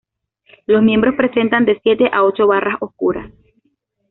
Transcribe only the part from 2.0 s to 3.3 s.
a ocho barras oscuras.